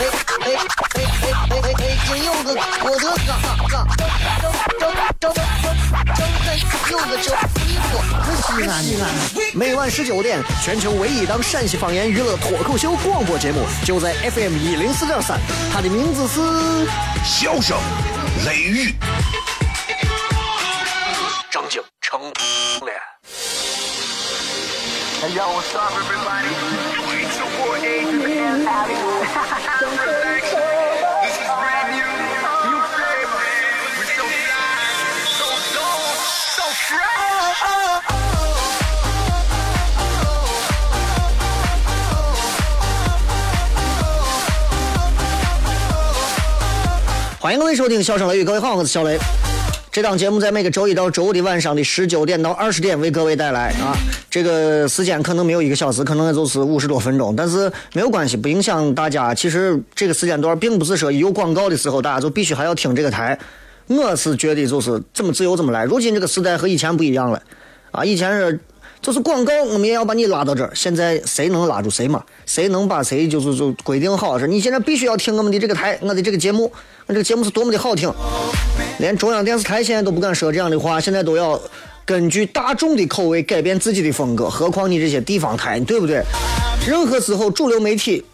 [0.00, 0.46] 哎哎
[0.94, 1.02] 哎
[1.50, 1.82] 哎哎！
[2.06, 2.48] 金柚子，
[2.84, 3.30] 我的嘎
[3.68, 3.74] 嘎，
[4.78, 5.26] 正正正
[6.14, 6.48] 正正
[6.90, 7.26] 柚子正
[8.38, 9.02] 西安西安。
[9.54, 15.40] 每晚十九点，全球唯一档陕西方言娱乐脱口秀广播节目，就在 FM 一零四点三。
[15.72, 16.40] 它的名字是
[17.24, 17.76] 《笑声
[18.46, 18.90] 雷雨》，
[21.50, 22.96] 张景成脸。
[47.40, 49.16] 欢迎各位收听《笑声雷雨》，各位好，我是小雷。
[49.98, 53.98] 这档节目在每个周一到周五的晚上的十九点到二十点为各位带来啊，
[54.30, 59.34] 这个时间可能没有一个小时，可能也就是五十多分钟，但是没有关系，不影响大家。
[59.34, 63.36] 其实这个时间段并不是说有广告的时候大家就必须还要听这个台。
[63.88, 65.84] 我是觉得就是怎么自由怎么来。
[65.84, 67.42] 如今这个时代和以前不一样了
[67.90, 68.60] 啊，以前是
[69.02, 70.70] 就是广告，我们也要把你拉到这儿。
[70.76, 72.22] 现在谁能拉住谁嘛？
[72.46, 74.46] 谁能把谁就是就规定好是？
[74.46, 76.70] 你现在必须要听我们的这个台，我的这个节目，
[77.06, 78.08] 我这个节目是多么的好听。
[78.98, 81.60] 连中央电视台现在都不敢说这样的话，现在都要
[82.04, 86.22] 根据大众的口味改变自己的风格，何况你这些地方台，对不对？
[86.86, 88.24] 任何时候，主流媒体，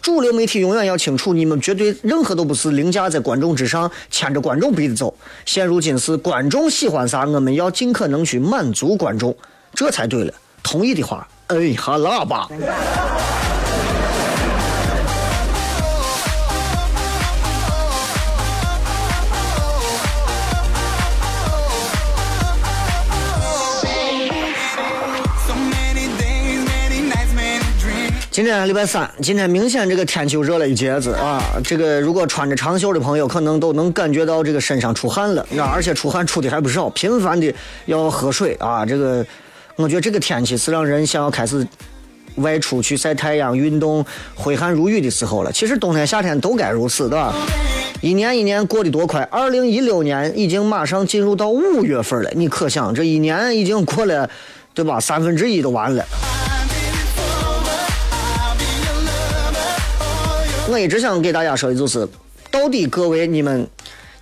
[0.00, 5.12] 主流媒体永远要清楚，你们绝对任何都不是凌驾在观众之上，牵着观众鼻子走。
[5.44, 9.34] 现如今是观众喜欢啥，我们要尽可能去满足观众，
[9.74, 10.32] 这才对了。
[10.62, 12.48] 同意的话，摁一下喇叭。
[28.32, 31.38] 今天礼拜三，今天明显这个天气热了一截子啊！
[31.62, 37.54] 这个如果穿着长袖的朋友，可能都能感觉到这个身上出汗了，啊而且出汗出的还不少，频繁的
[37.84, 38.86] 要喝水啊！
[38.86, 39.22] 这个，
[39.76, 41.66] 我觉得这个天气是让人想要开始
[42.36, 44.02] 外出去晒太阳、运动、
[44.34, 45.52] 挥汗如雨的时候了。
[45.52, 47.34] 其实冬天、夏天都该如此，对吧？
[48.00, 49.20] 一年一年过得多快！
[49.30, 54.30] 二零一六年已经马上进入到五月份了，你可想这一年已经过了，
[54.72, 54.98] 对吧？
[54.98, 56.02] 三分之一都完了。
[60.72, 62.08] 我一直想给大家说的就是，
[62.50, 63.68] 到底各位你们、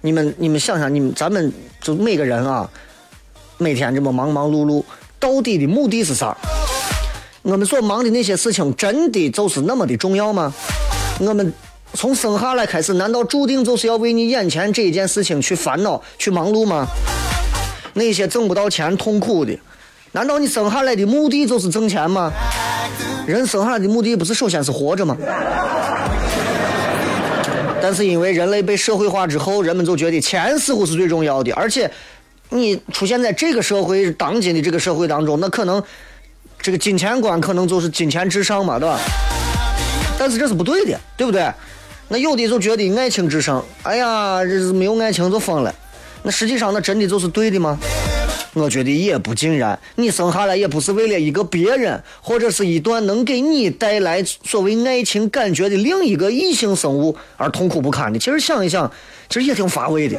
[0.01, 2.69] 你们、你们想想，你们咱们就每个人啊，
[3.57, 4.83] 每天这么忙忙碌碌，
[5.21, 6.37] 到底的目的是啥？
[7.43, 10.53] 我们所忙的那些事情，真的就是那么的重要吗？
[11.21, 11.53] 我们
[11.95, 16.85] 从生下来开始，难道注定就是要为你眼前这一件事情去烦恼、去忙碌吗？
[17.95, 19.57] 那些挣不到钱痛苦的，
[20.11, 22.33] 难道你生下来的目的就是挣钱吗？
[23.25, 25.17] 人生下来的目的不是首先是活着吗？
[27.91, 31.91] 但是因为人类被社会化之后，人们就觉得钱似乎是最重要的，而且
[32.51, 35.83] 你出现在这个社会当今的这个社会当中，那可能
[36.63, 38.97] 这个金钱观可能就是金钱至上嘛，对吧？
[40.17, 41.53] 但是这是不对的，对不对？
[42.07, 45.75] 那有的就觉得爱情至上，哎呀，这是没有爱情就疯了。
[46.23, 47.77] 那实际上那真的就是对的吗？
[48.53, 58.19] 我觉得也不尽然，你生下来也不是为了一个别人，或者是一段能给你带来所谓爱情感觉的另一个异性生物而痛苦不堪的。
[58.19, 58.91] 其实想一想，
[59.29, 60.19] 其实也挺乏味的。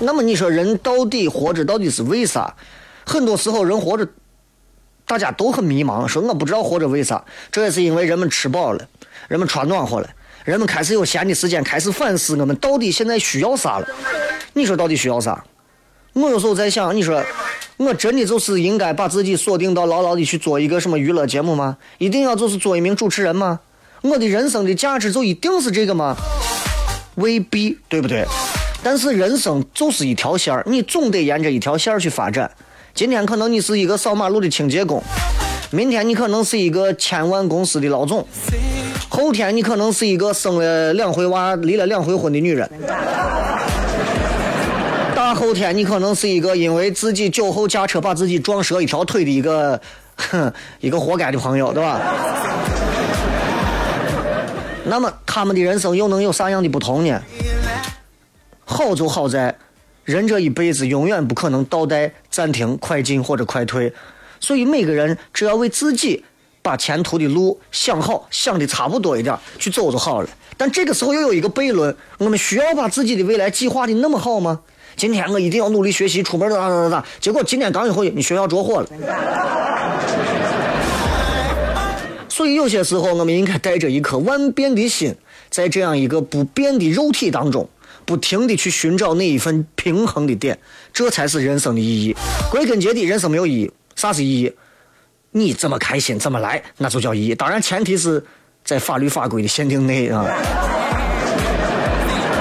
[0.00, 2.52] 那么你说人到底活着到底是为啥？
[3.06, 4.08] 很多时候人活着，
[5.06, 7.24] 大家都很迷茫，说我不知道活着为啥。
[7.52, 8.88] 这也是因为人们吃饱了，
[9.28, 10.08] 人们穿暖和了。
[10.44, 13.86] 人们开始有闲的时间，开始反思我们到底现在需要啥了。
[14.54, 15.42] 你说到底需要啥？
[16.14, 17.22] 我有时候在想，你说
[17.76, 21.76] 我真的就是应该把自己锁定到牢牢的去做一个什么娱乐节目吗？
[21.98, 23.60] 一定要就是做一名主持人吗？
[24.02, 26.16] 我的人生的价值就一定是这个吗？
[27.14, 28.26] 未必，对不对？
[28.82, 32.50] 但是人生就是一条线儿，你总得沿着一条线儿去发展。
[32.94, 35.00] 今天可能你是一个扫马路的清洁工，
[35.70, 38.26] 明天你可能是一个千万公司的老总。
[39.14, 42.66] 后天你可能是一个生了两回娃、离了两回婚的女人，
[45.14, 49.78] 大后天你可能是一个因为自己酒后驾车把自己撞折一条腿的一个，
[50.16, 50.50] 哼，
[50.80, 52.00] 一个活该的朋友，对吧？
[54.86, 57.20] 那么他们的人生又能有啥样的不同呢？
[58.64, 59.54] 好就好在，
[60.06, 63.92] 人这一辈子永远不可能倒带、暂停、快进或者快退，
[64.40, 66.24] 所以每个人只要为自己
[66.62, 70.28] 把前途的路想好，想的差不多一点，去走就好了。
[70.56, 74.60] 但这个时候又有一个悖论：我们需要把自己的未来计划的那么好吗？
[74.94, 77.04] 今天我一定要努力学习，出门咋咋咋咋？
[77.18, 78.88] 结果今天刚一回，你学校着火了。
[82.28, 85.14] 所以有些时候，我们应该带着一颗万变的心，
[85.50, 87.68] 在这样一个不变的肉体当中，
[88.04, 90.58] 不停的去寻找那一份平衡的点，
[90.92, 92.14] 这才是人生的意义。
[92.50, 93.72] 归根结底，人生没有意义。
[93.96, 94.52] 啥是意义？
[95.32, 97.34] 你怎么开心怎么来，那就叫意义。
[97.34, 98.22] 当然，前提是
[98.64, 100.24] 在法律法规的限定内啊。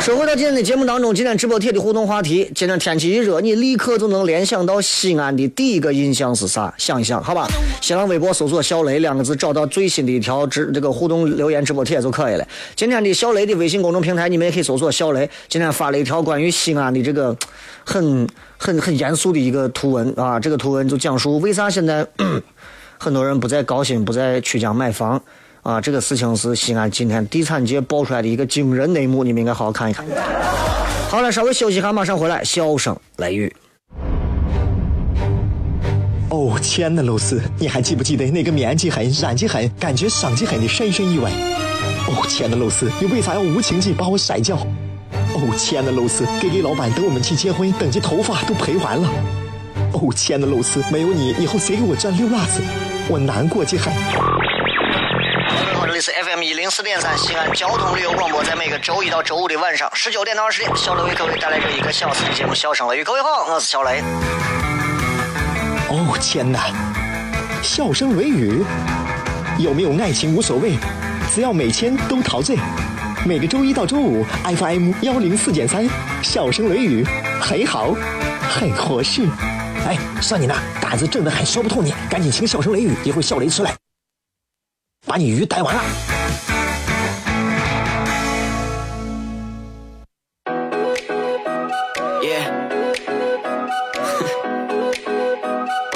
[0.01, 6.73] 说回到今天的节目当中，今天直播贴的互动话题：今天天气一热，你立刻就能联想到西安的第一个印象是啥？
[6.75, 7.47] 想一想，好吧。
[7.81, 12.47] 新浪微博搜索“小雷”两个字，找到最新的一条直这个互动留言直播贴就可以了。
[12.75, 15.29] 今天的小雷的微信公众平台，你们也可以搜索“小雷”。
[15.47, 17.37] 今天发了一条关于西安的这个
[17.85, 18.27] 很
[18.57, 22.05] 很很严肃的一个图文啊，这个图文就讲述为啥现在
[23.03, 25.19] 很多人不再高新，不再曲江买房。
[25.63, 30.05] 啊，这个事情是西安今天地产界爆出来的一个惊人内幕，你们应该好好看一看。
[31.09, 32.43] 好了，稍微休息一下，马上回来。
[32.43, 33.51] 笑声雷雨。
[36.29, 41.31] 哦，亲爱的露丝，你还记不记得那个面积狠、染技狠、感觉伤及狠的深深意外？
[42.07, 44.55] 哦，亲爱的露丝，你为啥要无情地把我甩掉？
[45.33, 49.09] 哦，亲爱的露丝给给老板等我们去结婚，等级头发都赔完了。
[49.93, 52.61] 哦，亲爱的露丝，没有你，以后谁给我赚六辣子？
[53.09, 53.93] 我难过极狠。
[55.85, 63.01] 这里是 FM 一零四点三西安交通旅游广播，在每个周一到周五的晚上十九点到二十点，小雷为各位带来这一个小时的节目《笑声雷雨》。
[63.03, 64.01] 各位好，我是小雷。
[65.89, 66.59] 哦天哪，
[67.61, 68.63] 笑声雷雨，
[69.57, 70.77] 有没有爱情无所谓，
[71.33, 72.57] 只要每天都陶醉。
[73.25, 75.87] 每个周一到周五，FM 幺零四点三，
[76.23, 77.05] 笑声雷雨，
[77.41, 77.93] 很好，
[78.49, 79.27] 很合适。
[79.87, 83.75] 哎，算你那胆子正的很，说不透你，赶紧请笑声雷雨，一会儿笑雷出来。
[85.05, 85.81] 把你鱼逮完了。
[92.21, 92.45] Yeah.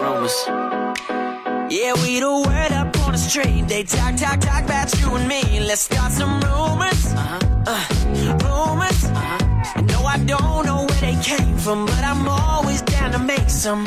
[0.01, 0.35] Rumors.
[1.69, 3.67] Yeah, we the word up on the street.
[3.67, 5.59] They talk, talk, talk about you and me.
[5.59, 7.13] Let's start some rumors.
[7.13, 7.39] Uh-huh.
[7.67, 7.85] Uh,
[8.43, 9.05] rumors.
[9.05, 9.81] Uh-huh.
[9.83, 10.74] No, I don't know
[11.25, 13.83] came from, but I'm always down to make some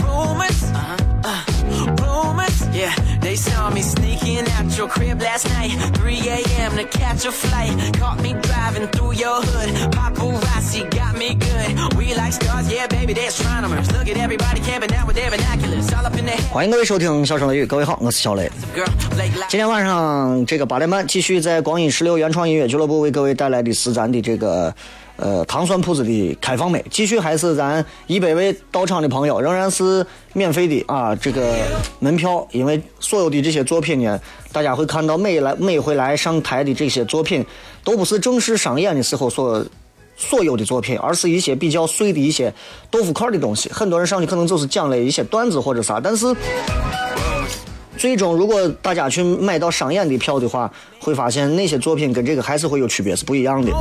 [0.00, 0.58] rumors.
[0.72, 0.96] Uh-huh.
[1.28, 1.44] Uh,
[2.00, 2.56] rumors.
[2.72, 5.72] Yeah, they saw me sneaking out your crib last night.
[6.00, 6.72] 3 a.m.
[6.76, 7.76] to catch a flight.
[8.00, 9.68] Caught me driving through your hood.
[9.92, 11.94] Paparazzi got me good.
[11.98, 13.92] We like stars, yeah, baby, they're astronomers.
[13.92, 15.92] Look at everybody camping out with their binoculars.
[15.92, 16.38] All up in the.
[16.50, 18.50] 欢迎各位收听《笑声雷雨》，各位好，我是小雷。
[19.50, 24.74] 今天晚上这个八点半，继续在光阴十六原创音乐俱乐部为各位带来的是咱的这个呃
[25.18, 31.54] 呃糖蒜铺子的开放麦，继续还是咱一百位到场的朋友，仍然是免费的啊，这个
[32.00, 34.18] 门票，因为所有的这些作品呢，
[34.50, 37.44] 大家会看到每来每回来上台的这些作品，
[37.84, 39.62] 都不是正式上演的时候所。
[40.20, 42.52] 所有的作品，而是一些比较碎的一些
[42.90, 43.70] 豆腐块的东西。
[43.72, 46.26] 很多人上去可能就是讲了一些段子或者啥，但是
[47.98, 53.72] 最终如果大家去买到商演的票的话，会发现那些作品跟这个还是会有区别，是不一样的。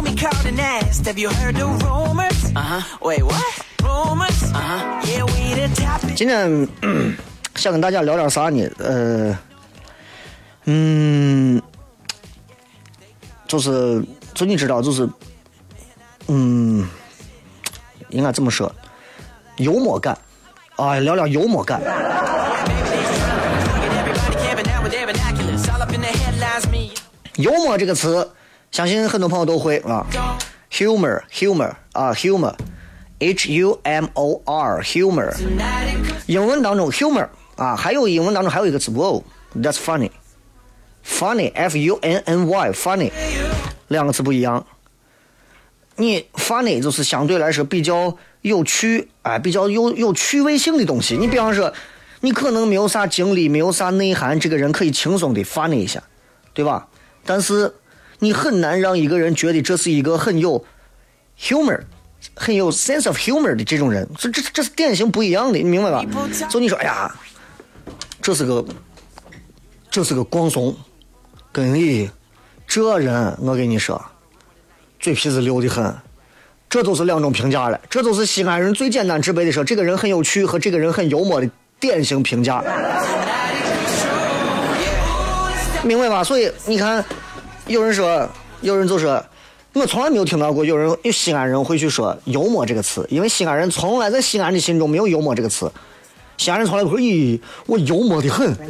[6.16, 6.68] 今天
[7.56, 8.68] 想跟大家聊点啥呢？
[8.80, 9.38] 呃，
[10.66, 11.62] 嗯，
[13.47, 15.07] 就是就你知道，就是
[16.28, 16.90] 嗯，
[18.09, 18.74] 应该这么说，
[19.57, 20.18] 幽默感。
[20.76, 21.81] 啊，聊聊幽默感。
[27.37, 28.31] 幽默这个词，
[28.71, 30.06] 相信很多朋友都会啊。
[30.71, 35.31] humor humor 啊 humor，h u m o r humor。
[36.25, 40.09] 英文当中 humor 啊，还有英文当中还有一个词 wow，that's funny。
[41.06, 43.11] funny f u n n y funny
[43.87, 44.65] 两个词不一样。
[45.95, 51.15] 你 funny 就是相对来说比较有趣，哎，比较有有趣味性的东西。
[51.17, 51.71] 你比方说，
[52.21, 56.03] 你可能没有啥经历，没有啥内涵，这个人可以轻松的 funny 一下，
[56.53, 56.87] 对吧？
[57.28, 57.72] 但是
[58.19, 60.66] 你很难让一个人觉得这是一个很有
[61.40, 61.80] humor、
[62.34, 66.04] 很有 sense of humor 的这种人，这这这是典型不一样的，你明白吧？
[66.50, 67.14] 就你说，哎呀，
[68.22, 68.66] 这是个
[69.92, 70.76] 这是个光怂，
[71.52, 72.10] 跟你
[72.66, 74.02] 这人，我跟你说，
[75.00, 75.94] 嘴皮子溜得很。
[76.69, 82.62] 这都是两种评价了，这都是西安人最简单直白的说，这个人很有趣和这个人很幽默的典型评价。
[85.87, 86.23] 明白吧？
[86.23, 87.03] 所以你看，
[87.65, 88.29] 有人说，
[88.61, 89.23] 有人就说，
[89.73, 95.71] 我从来没有听到过有人有西安人会去说幽默这个词，因为西安人从来在西安的心中没有幽默这个词。
[96.37, 98.53] 西安人从来不会，咦，我幽默的很。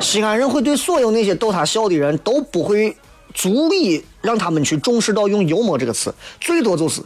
[0.00, 2.96] 西安人会对所有那些逗他笑的人都不会
[3.34, 7.02] 足以让他们去重视到用幽默这个词，最多就是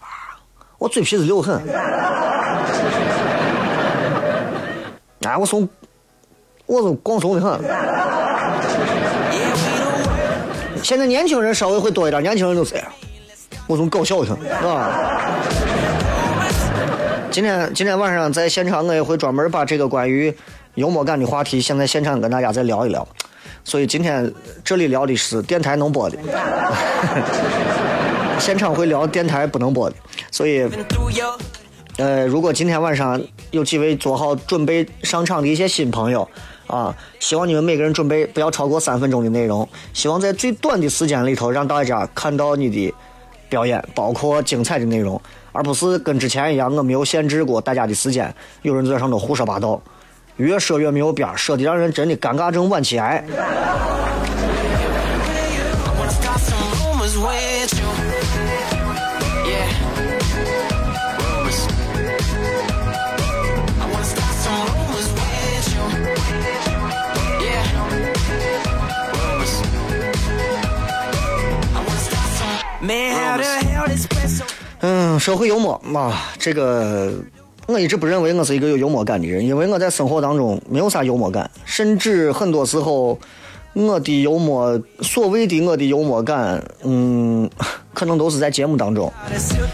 [0.00, 0.40] 啊，
[0.78, 1.60] 我嘴皮子溜很。
[5.26, 5.68] 哎， 我从
[6.68, 7.58] 我是广东的很。
[10.82, 12.74] 现在年轻人稍微会多一点，年轻人就是，
[13.66, 14.90] 我从搞笑的很，是吧？
[17.30, 20.34] 今天今天晚上在现场，我也会专门把这个关于
[20.74, 23.08] 幽默感的话题，现在现场跟大家再聊一聊。
[23.64, 24.30] 所以今天
[24.62, 26.18] 这里聊的是电台能播的，
[28.38, 29.96] 现场会聊电台不能播的。
[30.30, 30.68] 所以，
[31.96, 33.18] 呃，如果今天晚上
[33.52, 36.28] 有几位做好准备上场的一些新朋友
[36.68, 42.94] 啊，希望你们每个人准备不要超过三分钟的内容，希望在最短的时间里头让大家看到你的
[43.48, 45.20] 表演，包括精彩的内容。
[45.50, 48.32] 而不是跟之前一样，我没有限制过大家的时间，
[48.62, 49.80] 有人在上头胡说八道，
[50.36, 53.24] 越说越没有边说的让人真的尴尬症晚期癌。
[75.18, 77.12] 社会幽默嘛，这个
[77.66, 83.18] 我一直不认为我是一个有幽默感的人，因为我在生活当中没有啥幽默感，甚至很多时候
[83.74, 87.48] 我的幽默，所谓的我的幽默感，嗯，
[87.92, 89.12] 可能都是在节目当中，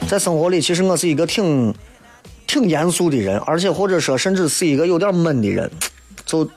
[0.09, 1.75] 在生活里，其实我是一个挺
[2.47, 5.71] 挺严肃的人，而且或者说甚至是一个有点闷的人，
[6.25, 6.49] 就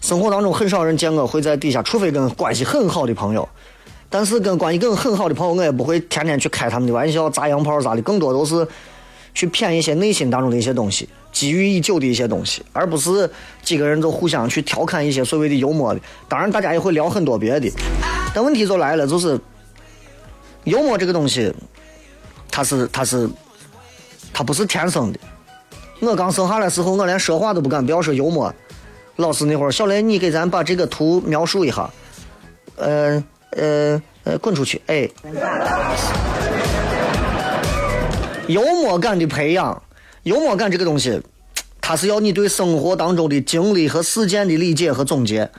[0.00, 3.48] 生活当中很少人见我会在底下，除非跟关系很好的朋友。
[4.12, 8.68] 但是跟关系更很好的朋友，我也不会天天去开他们的玩笑、砸洋炮啥的，更多都是
[9.32, 13.28] 去谝一些内心当中的一些东西，积郁已久的一些东西，而不是
[13.62, 16.00] 几个人就互相去调侃一些所谓的幽默的。
[16.28, 17.72] 当然，大家也会聊很多别的，
[18.34, 19.40] 但问题就来了，就是
[20.64, 21.50] 幽默这个东西，
[22.50, 23.26] 它是它是
[24.30, 25.18] 它不是天生的。
[26.00, 28.54] 我刚生下来时候，我连说话都不敢，不要说幽默。
[29.16, 31.88] 老师那会儿，小雷，你给咱把这个图描述一下，
[32.76, 33.24] 嗯。
[33.52, 34.80] 呃呃，滚出去！
[34.86, 35.08] 哎，
[38.46, 39.82] 幽默感的培养，
[40.22, 41.20] 幽默感这个东西，
[41.80, 45.50] 它是要你对生活当中的经历和事件的理解和总结。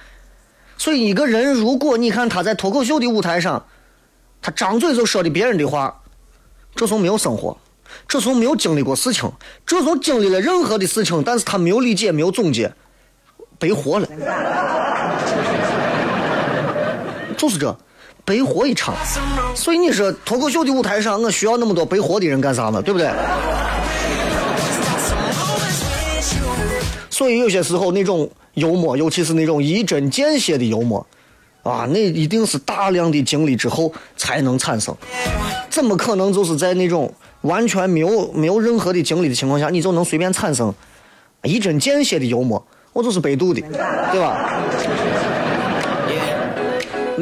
[0.77, 3.65] 所以，一个人如果你看他在脱口秀的舞台上，
[4.41, 6.01] 他张嘴就说的别人的话，
[6.75, 7.57] 这时候没有生活，
[8.07, 9.31] 这时候没有经历过事情，
[9.65, 12.73] 这时候经历了任何的事情，但是他没有理解，没有总结，
[13.59, 14.07] 白活了。
[17.43, 17.77] 就是这，
[18.23, 18.95] 白活一场。
[19.53, 22.81] 所以你说脱口秀的舞台上，我需要那么多白活的人干啥呢？
[22.81, 23.11] 对不对？
[27.09, 31.05] 所以有些时候那种幽默，尤其是那种一针见血的幽默，
[31.63, 34.95] 啊，那一定是大量的经历之后才能产生。
[35.69, 40.73] 怎么可能就是在那种完全没有没有任何的经历的情况下，你就能随便产生
[41.43, 42.65] 一针见血的幽默？
[42.93, 43.59] 我就是百度的，
[44.13, 44.49] 对吧？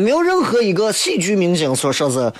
[0.01, 2.31] 没有任何一个喜剧明星说说是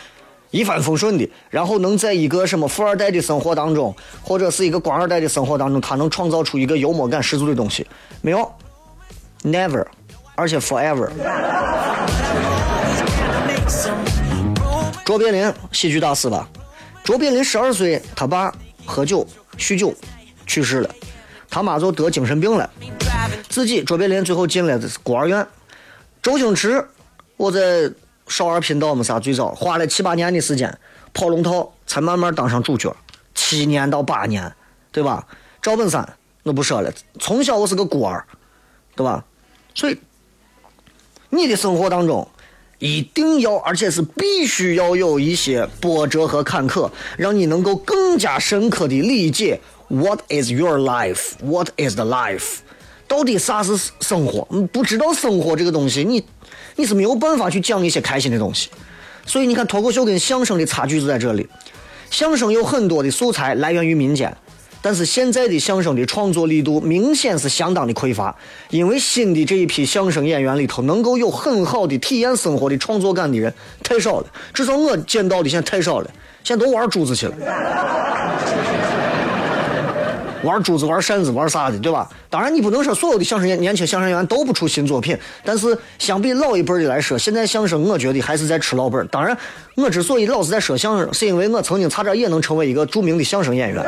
[0.50, 7.88] 一帆风顺的，然后能在一个什么富二代的生活当中，或者是一个官二代的生活当中，他能创造出一个幽默感十足的东西，
[8.22, 8.52] 没有
[9.44, 9.86] ，never，
[10.36, 11.10] 而且 forever。
[15.06, 16.50] 卓别林喜剧大师吧，
[17.04, 18.54] 卓别林十二岁，他爸
[18.86, 19.26] 喝酒
[19.58, 19.94] 酗酒
[20.46, 20.90] 去世了，
[21.50, 22.70] 他妈就得精神病了，
[23.48, 25.48] 自己卓别林最后进了孤儿院，
[26.22, 26.86] 周星驰。
[27.42, 27.92] 我在
[28.28, 30.78] 少儿频道没啥最早花了七八年的时间
[31.12, 32.96] 跑龙套，才慢慢当上主角，
[33.34, 34.54] 七年到八年，
[34.92, 35.26] 对吧？
[35.60, 36.08] 赵本山
[36.44, 38.24] 我不说了，从小我是个孤儿，
[38.96, 39.26] 对吧？
[39.74, 39.98] 所以
[41.32, 42.30] 你的生活当中
[42.78, 51.32] 一定要，而且是必须要有一些波折和坎坷，让你能够更加深刻的理解 What is your life?
[51.42, 52.58] What is the life?
[53.12, 54.48] 到底啥是生活？
[54.72, 56.24] 不知道生活这个东西，你。
[56.78, 58.70] 你是没有办法去讲一些开心的东西，
[59.26, 61.46] 所以你看脱口秀跟相声的差距就在这里。
[62.10, 64.34] 相声有很多的素材来源于民间，
[64.82, 68.34] 但是现在的相声的创作力度明显是相当的匮乏，
[68.70, 73.54] 因为新的这一批相声演员里头能够有很好的体验生活的创作感的人
[73.84, 76.10] 太少了，至少我见到的现在太少了，
[76.46, 77.36] 现在都玩珠子去了。
[80.44, 82.10] 玩珠子、玩扇子、玩啥的，对吧？
[82.30, 89.08] 当然，你不能说所有的相声演员年轻相声演员都不出新作品，但是相比老一辈的来说，现在相声我觉得还是在吃老本。
[89.08, 89.38] 当然，
[89.76, 93.86] 我之所以老是在说相声，是因为我曾经差点也能成为一个著名的相声演员。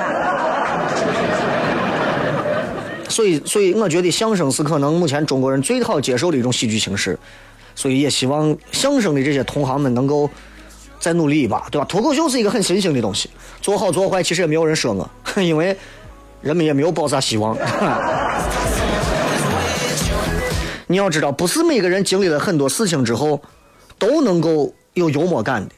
[3.10, 7.18] 所以，所以我觉得相声是可能目前中国人最好接受的一种喜剧形式，
[7.76, 10.30] 所以也希望相声的这些同行们能够
[11.00, 11.86] 再努力一把，对吧？
[11.86, 13.30] 脱口秀是一个很新兴的东西，
[13.62, 15.08] 做好做坏其实也没有人说我，
[15.42, 15.78] 因为
[16.44, 17.58] 人们也没有抱啥希望。
[20.88, 23.42] 你要知道，不是每个人经历了很多事情之后
[23.98, 25.70] 都能够有幽默感的。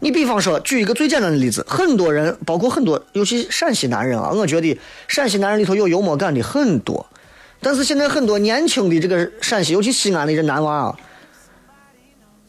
[0.00, 4.76] 你比方说，举一个最简单的例子，很多人，包括很多，尤其陕西男人啊，我觉得
[5.06, 7.06] 陕西男人里头有幽默感的很多。
[7.60, 10.96] 但是现在很多年轻的这个陕西，尤其西安的这男娃啊，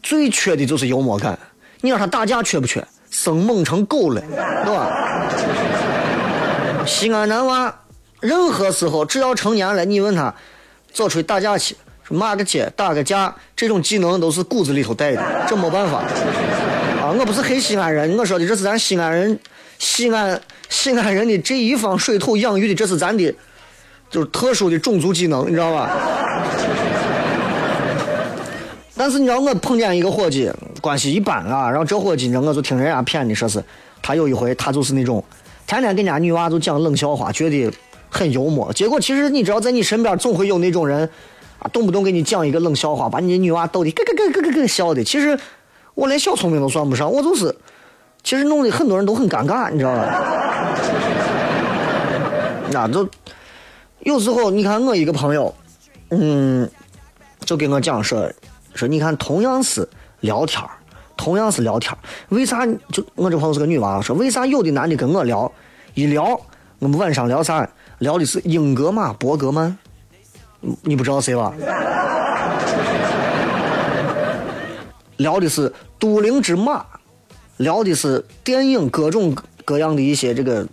[0.01, 1.37] 最缺的就是幽默感。
[1.81, 2.83] 你让他打架缺不缺？
[3.11, 4.21] 生猛成狗了，
[4.65, 4.89] 对吧？
[6.85, 7.73] 西安男娃，
[8.19, 10.33] 任何时候只要成年了，你问他
[10.91, 11.75] 走出去打架去，
[12.09, 15.99] 骂个街、打个架，这种技能都是骨子里头带的，这没办法。
[17.01, 19.39] 啊，我不是黑西安人，我说的这是咱西安人，
[19.79, 20.39] 西安
[20.69, 23.33] 西安人的这一方水土养育的，这是咱的，
[24.09, 25.89] 就是特殊的种族技能，你知道吧？
[28.97, 30.49] 但是你知道我碰见一个伙计，
[30.79, 33.61] 关系一般啊，然后这伙计呢，我就听人家骗的，说是
[34.01, 35.21] 他有一回他就是那种，
[35.67, 37.71] 天天跟人家女娃就讲冷笑话，觉得
[38.09, 38.71] 很幽默。
[38.73, 41.09] 结果其实你知道，在你身边总会有那种人，
[41.59, 45.03] 啊，动不动给你讲一个冷笑话，把你的女娃逗的咯咯咯咯咯咯笑的。
[45.03, 45.37] 其实
[45.93, 47.55] 我连小聪明都算不上，我就是，
[48.23, 50.21] 其实弄得很多人都很尴尬，你知道吧？
[52.71, 53.07] 那都
[54.01, 55.53] 有时候你看我一个朋友，
[56.09, 56.69] 嗯，
[57.41, 58.31] 就跟我讲说。
[58.75, 59.87] 说你看，同样是
[60.19, 60.61] 聊天
[61.17, 61.95] 同样是聊天
[62.29, 65.51] 为啥就我这朋友是个女娃，说为啥有的男的跟我聊
[65.93, 66.39] 一聊，
[66.79, 67.67] 我们晚上聊啥？
[67.99, 69.77] 聊的是英格玛·伯格曼，
[70.81, 71.53] 你不知道谁吧？
[75.17, 76.85] 聊的是都灵之马，
[77.57, 80.67] 聊的是电影各种各样的一些这个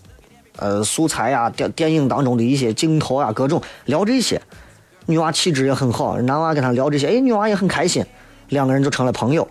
[0.56, 4.42] 呃素材呀，电电影当中的一些镜头啊，各种聊这些。
[5.06, 8.04] 女娃气质也很好，男娃跟她聊这些，哎，女娃也很开心，
[8.48, 9.46] 两个人就成了朋友。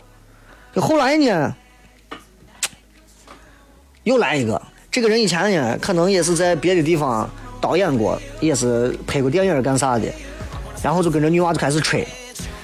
[0.76, 1.56] 后来呢，
[4.04, 7.30] 又来一个，这个人以前呢，可能也是在别的地方
[7.60, 10.08] 导演过，也是拍过电影干啥的，
[10.82, 12.08] 然后就跟着女娃就开始吹。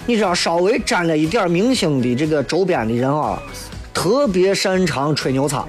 [0.05, 3.37] 你知道，稍微沾了一点明星的这个周边的人啊，
[3.93, 5.65] 特别擅长吹牛叉，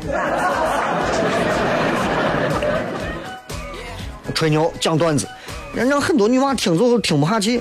[4.33, 5.27] 吹牛讲段子。
[5.75, 7.61] 让很多女娃听着听不下去。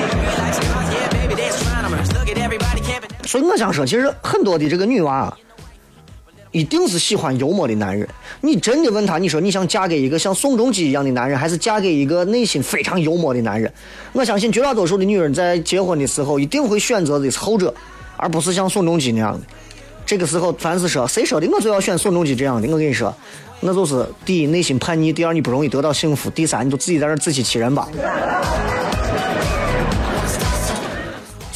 [3.31, 5.33] 所以我想说，其实很多的这个女娃，
[6.51, 8.05] 一定是喜欢幽默的男人。
[8.41, 13.71] 你真的问她，你说你想嫁给一个像宋仲基一样的男人，还是嫁给一个内心非常幽默的男人？
[14.11, 17.73] 我相信绝大多数的女人在结婚的时候，一定会选择的是后者，
[18.17, 19.39] 而不是像宋仲基那样的。
[20.05, 22.67] 这个时候，凡是说谁说的，我就要选宋仲基这样的。
[22.67, 23.15] 我跟你说，
[23.61, 27.87] 那就是第一内心叛逆，第二你不容易得到幸福，第三你就自己在那自欺欺人吧。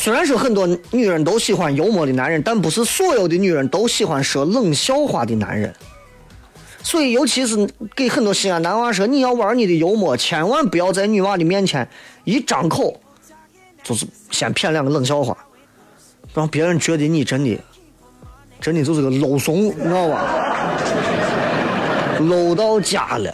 [0.05, 5.73] 虽然说很多女人都喜欢幽默的男人，但不是所有的女人都喜欢说冷笑话的男人。
[6.83, 11.89] 所以，尤其是给很多西安男娃说，你要玩你的幽默，千万不要在女娃的面前
[12.23, 13.01] 一张口
[13.83, 15.35] 就是先骗两个冷笑话，
[16.35, 17.59] 让别人觉得你真的
[18.61, 20.23] 真的就是个老怂，你知道吧
[22.19, 23.33] 搂到家了。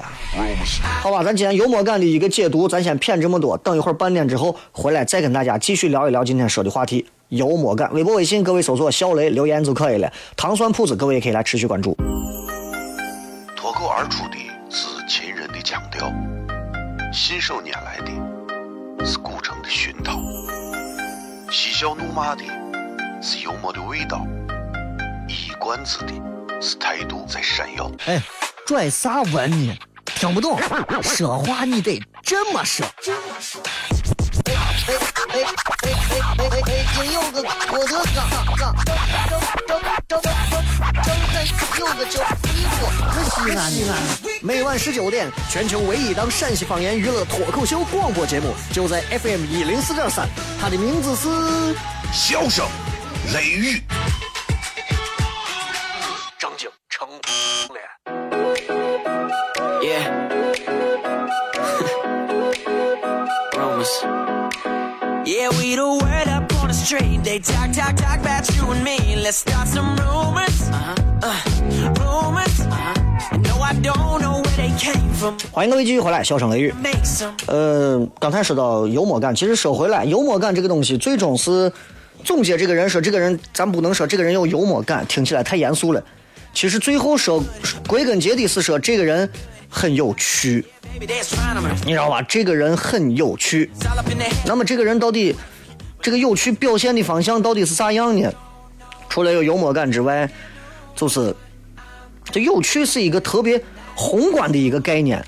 [1.02, 3.58] 好吧，咱今天幽默感的一个解读，咱先骗这么多。
[3.58, 7.91] 等一会儿半点之后回来，再跟大家继续聊一聊今天说的话题——幽默感。
[7.94, 10.12] 微博、微信，各位搜索“小雷”留言就可以了。
[10.38, 11.98] 糖酸铺子，各位也可以来持续关注。
[13.56, 14.38] 脱口而出的
[14.70, 16.12] 是秦人的腔调，
[17.12, 20.22] 信手拈来的是古城的熏陶，
[21.52, 22.44] 嬉笑怒骂的
[23.22, 24.26] 是幽默的味道，
[25.28, 26.13] 一冠子的
[26.62, 27.91] 是态度在闪耀。
[28.06, 28.22] 哎，
[28.65, 29.76] 拽啥文呢？
[30.15, 30.60] 听不懂，
[31.04, 32.86] 说话你得这么说。
[34.45, 34.93] 哎哎哎
[35.34, 35.41] 哎
[35.84, 36.86] 哎哎哎！
[36.95, 38.62] 金柚子，我的哥哥。
[43.32, 43.91] 西安，西安，
[44.41, 50.28] 每晚十九点，全球唯一档陕西方言娱乐脱口秀广播节目，就在 FM 一零四点三，
[50.60, 51.28] 它的名字是
[52.13, 52.65] 《笑声
[53.34, 53.82] 雷雨》。
[67.00, 68.98] they talk, talk, talk bout you and me.
[69.16, 70.70] Let's start some rumors.
[71.22, 71.38] Uh
[72.00, 72.62] rumors.
[72.70, 72.94] Uh
[75.52, 76.74] 欢迎各位继续回来，笑声雷雨。
[77.48, 81.72] 呃，刚才说到幽默感，其实说回来，幽默感这个东西，最终是
[82.26, 86.04] 总结这个人说，这个人咱不能说这个人有幽默感，听起来太严肃了。
[86.54, 87.42] 其实最后说，
[87.88, 89.30] 归根结底是说这个人
[89.70, 90.66] 很有趣，
[91.00, 92.22] 你知道吧？
[92.24, 93.72] 这个人很有趣。
[94.46, 95.34] 那么这个人到底
[96.02, 98.32] 这个有趣表现的方向到底是啥样呢？
[99.08, 100.30] 除了有幽默感之外，
[100.96, 101.36] 就是
[102.26, 103.62] 这有趣是一个特别
[103.94, 105.24] 宏观的一个概念，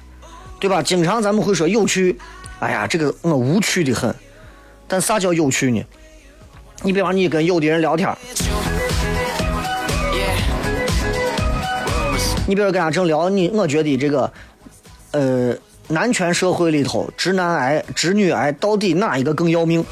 [0.59, 0.81] 对吧？
[0.81, 2.17] 经常咱们会说有趣，
[2.59, 4.13] 哎呀，这个我无趣的很。
[4.87, 5.83] 但啥叫有趣呢？
[6.81, 8.09] 你比方你跟有的人聊天，
[12.47, 14.33] 你比如跟他正聊，你我觉得这个，
[15.11, 15.55] 呃，
[15.87, 19.83] 男权社会里头，直男癌、直女癌到底哪一个更要命，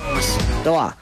[0.63, 0.95] 对吧？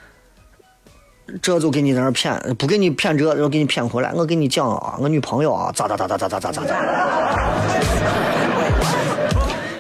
[1.44, 4.12] 这就给你在那骗，不给你骗这，就给你骗回来。
[4.16, 7.99] 我给你讲啊，我女朋友啊，咋咋咋咋咋咋咋咋咋。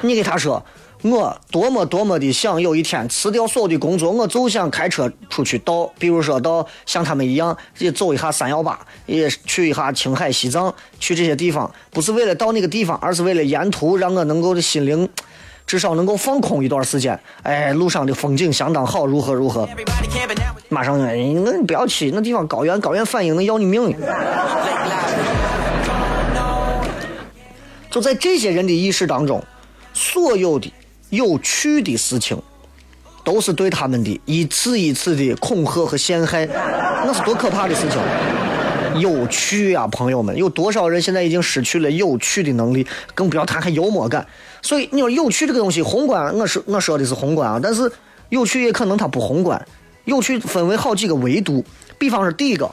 [0.02, 0.64] 你给他说，
[1.02, 15.08] 我多么多么的想有一天辞掉所有的工作，我就想开车出去到，比如说到像他们一样，也走一下三幺八，也去一下青海、西藏，去这些地方，不是为了到那个地方，而是为了沿途让我能够的心灵
[15.68, 17.20] 至少能够放空一段时间。
[17.44, 19.68] 哎，路上的风景相当好，如何如何。
[20.70, 23.96] 马上，哎，那你不要去那地方高原，高原反应能要你命。
[27.92, 29.44] 就在这些人的意识当中，
[29.94, 30.72] 所有的
[31.10, 32.42] 有趣的事情，
[33.24, 36.46] 都是对他们的一次一次的恐吓和陷害，
[37.06, 38.00] 那是多可怕的事情！
[39.00, 44.26] 有趣啊，朋友们，有多少人现在已经失去了有趣的能力，更不要谈还幽默感。
[44.62, 47.90] 所以你说有趣这个东西，宏观，我是我说的是宏观啊，但是
[48.30, 49.64] 有趣也可能它不宏观。
[50.06, 51.64] 有趣分为好几个维度，
[52.00, 52.70] 比方说第一个，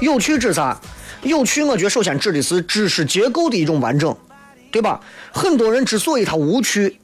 [0.00, 0.78] 有趣指啥？
[1.22, 4.14] 有趣，我觉得首先指的是知识结构的一种完整，
[4.70, 5.00] 对吧？
[5.32, 6.98] 很多人之所以他无趣，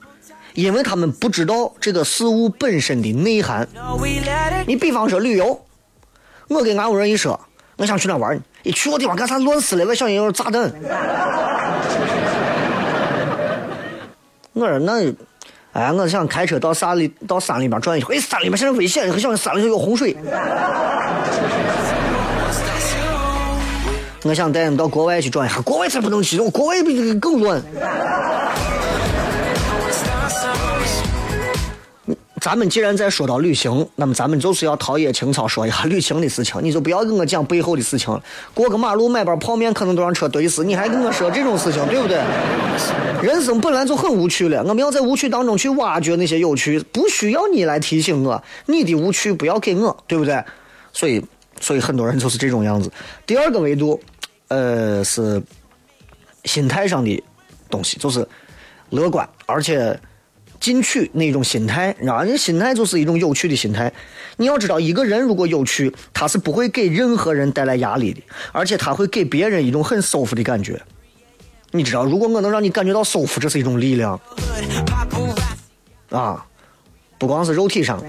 [0.54, 3.68] 因为他们不知道这个事物本身的内涵。
[4.66, 5.64] 你比方说旅游，
[6.48, 7.38] 我跟俺屋人一说，
[7.76, 10.72] 我想去那玩儿，一去个地方干啥乱死了，我小心有炸弹。
[14.52, 15.12] 我说那，
[15.72, 20.16] 哎，我想开车到山里到山里边转一圈，哎，山里面现在危险，小心山里头有洪水。
[24.26, 27.62] 我想带你们到国外去转一下，国外才不能去，国外比这个更乱。
[32.40, 36.60] 咱们既然在说到旅行，那么咱们就是要陶冶情操，说一下旅行的事情。
[36.62, 38.20] 你就不要跟我讲背后的事情了。
[38.52, 42.18] 过个马路买包泡面可能都让车怼死，你还跟我说这种事情，对不对？
[43.22, 50.42] 人生本来就很无趣了，我们要在无趣当中去挖掘那些有趣，不需要你来提醒我，你的无趣不要给我，对不对？
[50.92, 51.24] 所以，
[51.60, 52.88] 所以很多人就是这种样子。
[53.26, 54.00] 第二个维度，
[54.48, 55.42] 呃，是
[56.44, 57.22] 心态上的
[57.68, 58.26] 东西，就是
[58.90, 59.98] 乐观，而且
[60.60, 62.24] 进取那种心态，你知道吧？
[62.24, 63.92] 你心态就是一种有趣的心态。
[64.36, 70.80] 你要知道，一个人如果有趣，他是不会给任何人带来压力的，而且他会给别人一种很舒服的感觉。
[71.72, 74.20] 你知道，如果我能让你感觉到舒服，这是一种力量
[76.10, 76.46] 啊，
[77.18, 78.00] 不光是肉体上，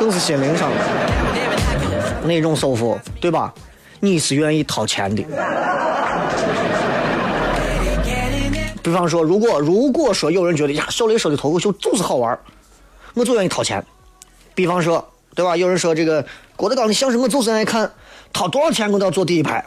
[0.00, 0.76] 更是心灵上的
[2.24, 3.54] 那种舒服，对吧？
[4.00, 5.22] 你是愿意掏钱的。
[8.82, 12.36] 比方说，如果如果说有人觉得呀，小雷说的脱口秀就是好玩
[13.14, 13.84] 我就愿意掏钱。
[14.54, 15.56] 比方说，对吧？
[15.56, 16.24] 有人说这个
[16.56, 17.90] 郭德纲的相声我就是爱看，
[18.32, 19.64] 掏多少钱我都要坐第一排，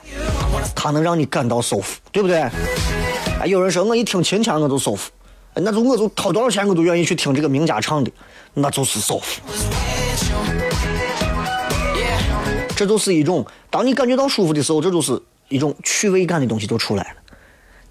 [0.76, 2.40] 他能让你感到舒服，对不对？
[2.40, 5.12] 啊，有人说我一听秦腔我就舒服，
[5.54, 8.12] 那就我就掏多少钱我都愿意去听这个名家唱的，
[8.56, 9.42] 那就是舒服。
[12.76, 17.10] 这就是一种，当你感觉到舒服的时候，这就是一种趣味感的东西就出来了。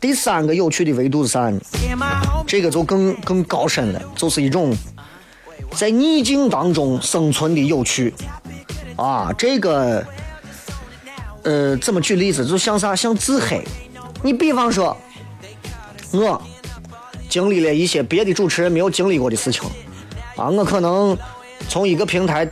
[0.01, 1.61] 第三个有趣的维度是啥呢？
[2.47, 4.77] 这个就更更高深了，就是一种
[5.77, 8.13] 在逆境当中生存的有趣
[8.97, 9.33] 啊。
[9.39, 10.05] 这个
[11.45, 12.45] 呃，怎么举例子？
[12.45, 12.97] 就像啥？
[12.97, 13.63] 像自黑。
[14.25, 14.97] 你比方说，
[16.13, 16.43] 我
[17.29, 19.63] 经历了一些别的主持人没有经历过的事情
[20.37, 21.17] 啊，我可能
[21.69, 22.49] 从一个平台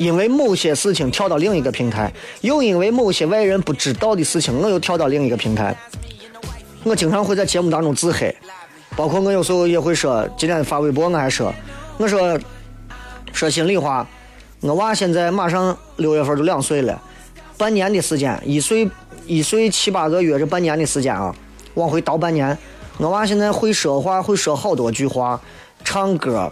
[0.00, 2.10] 因为某些事情跳到另一个平台，
[2.40, 5.76] 又因为某些外人不知道的事情，我又跳到另一个平台。
[6.84, 8.34] 我经常会在节目当中自黑，
[8.96, 11.52] 包括我有时候也会说，今天发微博我还说，
[11.98, 12.40] 我说
[13.34, 14.06] 说心里话，
[14.62, 16.98] 我娃现在马上六月份就两岁了，
[17.58, 18.88] 半年的时间，一岁
[19.26, 21.34] 一岁七八个月这半年的时间啊，
[21.74, 22.56] 往回倒半年，
[22.96, 25.38] 我娃现在会说话，会说好多句话，
[25.84, 26.50] 唱歌，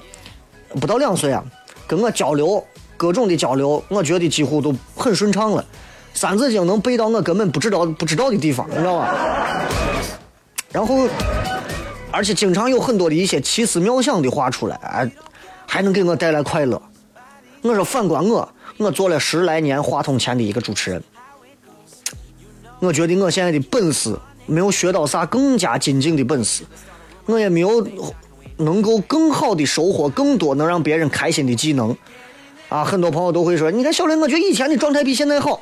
[0.78, 1.42] 不到两岁啊，
[1.86, 2.62] 跟我交流
[2.98, 5.64] 各种的交流，我觉得几乎都很顺畅了，
[6.12, 9.14] 三字经能背到我根本不知道不知道的地方，你知道吧？
[10.70, 11.08] 然后，
[12.10, 15.10] 而且经常有很多的一些奇思妙想的话出来，哎，
[15.66, 16.82] 还能给我带来快乐。
[17.62, 21.02] 我说反观我，我做了十来年话筒前的一个主持人，
[22.80, 24.14] 我觉得我现在的本事
[24.46, 26.64] 没有学到啥更加精进的本事，
[27.26, 27.86] 我也没有
[28.56, 31.96] 能够更好的收获更多能让别人开心的技能。
[32.68, 35.60] 啊，很多朋友都会说，你看小雷，我觉得以前的状态比现在好。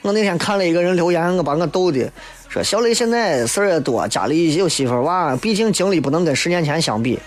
[0.00, 2.10] 我那天看了一个人留言，我把我逗的，
[2.48, 7.18] 说小雷现在事儿也多，家里有媳妇儿娃，毕竟经历不能跟十年前相比。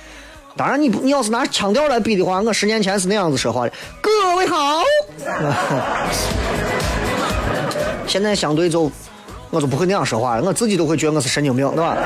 [0.57, 3.71] 当然，你不，你要是拿腔调来比的话，我十年前是那样子说话的。
[4.01, 4.81] 各位好，
[8.07, 8.91] 现在相对就，
[9.51, 11.97] 我就不会那样说话了，我自己都会觉得我是神经病，对吧？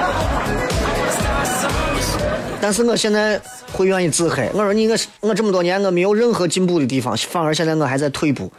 [2.62, 3.40] 但是我现在
[3.72, 8.52] 会愿意自黑，我说你我我这么多年我没有任何进步的地方，反而现在我还在退步，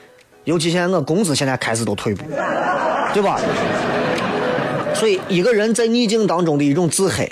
[0.45, 2.25] 尤其现在我工资现在开始都退步，
[3.13, 3.39] 对吧？
[4.95, 7.31] 所以一个人在逆境当中的一种自黑，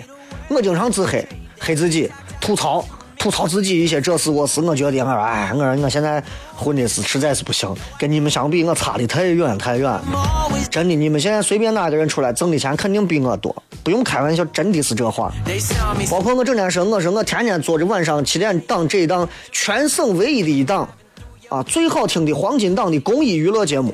[0.49, 1.27] 我经常自黑，
[1.59, 2.85] 黑自己，吐槽
[3.19, 6.23] 吐槽自己一些这事我是，我觉得我说哎，我说我现在
[6.55, 10.01] 混的是实在是不行，跟你们相比我差的太远太远，
[10.71, 15.33] 真的，你们现在随便哪个人出来挣的钱肯定比我多，不用开玩笑，真的是这话。
[16.09, 20.89] 包括我整天说，我说我天天做着晚上七点档这一档全省唯一的一档
[21.49, 23.93] 啊最好听的黄金档的公益娱乐节目。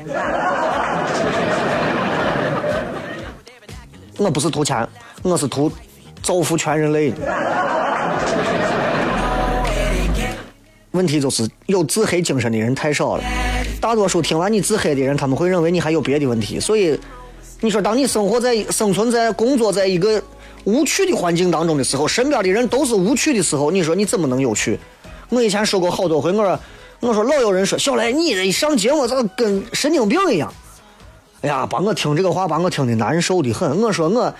[4.18, 4.86] 我不是图钱，
[5.22, 5.72] 我是图
[6.22, 7.12] 造福全人类
[10.94, 13.24] 问题就是有自黑精神的人太少了，
[13.80, 16.60] 大多数听完你自黑的人，他们会认为你还有别的问题。
[16.60, 16.96] 所以，
[17.60, 20.22] 你说当你生活在、生存在、工作在一个
[20.62, 24.78] 无趣的环境当中的时候，身边的人都是无趣的时候，你说你怎么能有趣？
[25.30, 26.60] 我以前说过好多回，我说
[27.00, 30.54] 我说老有人说小雷，你这一上节目咋跟神经病一样？
[31.40, 33.82] 哎呀，把我听这个话，把我听的难受的很。
[33.82, 34.32] 我说我，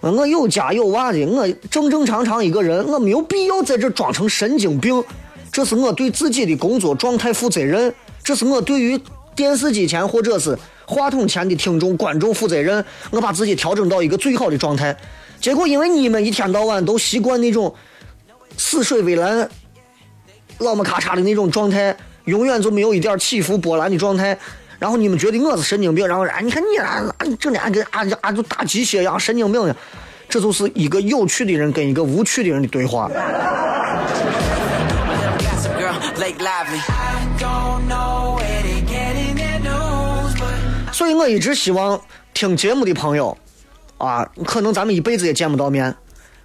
[0.00, 5.00] 我有家有娃的，我正正常常一个人，我没有必要在这装成神经病。
[5.52, 9.00] 这是我对自己的工作状态负责任，这是我对于
[9.34, 12.84] 电视机前或者是话筒前的听众观众负责任。
[13.10, 14.96] 我把自己调整到一个最好的状态，
[15.40, 17.74] 结果因为你们一天到晚都习惯那种
[18.56, 19.48] 死水微澜、
[20.58, 24.38] 老么咔嚓的那种状态，永远就没有一点起伏波澜的状态。
[24.78, 29.76] 然后你们觉得我是神经病，然后哎，你看你啊，你整天跟俺俺就打鸡血一样，神经病一样。
[30.28, 33.10] 这就是一个有趣的人跟一个无趣的人的对话。
[36.30, 36.80] Blake Lively
[40.92, 42.00] 所以我一直希望
[42.34, 43.36] 听节目的朋友，
[43.98, 45.94] 啊，可能咱们一辈子也见不到面，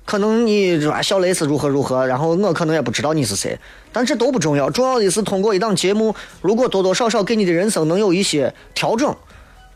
[0.06, 3.60] 可能你说小雷是如何如何，然后我可能也不知道你是谁，
[3.92, 9.14] 但这都不重要，重要的是通过一档节目，如果多多少少给你的人生能有一些调整，